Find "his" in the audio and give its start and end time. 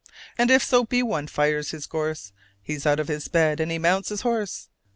1.69-1.85, 3.07-3.27, 4.09-4.21